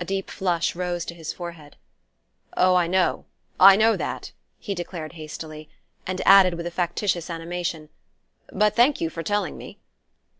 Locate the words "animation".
7.30-7.88